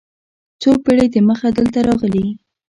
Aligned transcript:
څو 0.61 0.69
پېړۍ 0.83 1.07
دمخه 1.13 1.47
دلته 1.57 1.79
راغلي. 1.87 2.25